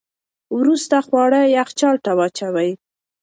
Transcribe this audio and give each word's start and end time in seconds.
وروسته 0.57 0.95
خواړه 1.05 1.41
یخچال 1.57 1.95
ته 2.05 2.11
واچوئ. 2.17 2.71